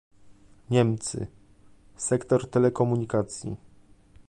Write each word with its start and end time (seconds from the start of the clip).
Niemcy- 0.69 1.27
sektor 2.07 2.45
telekomunikacji 2.49 3.55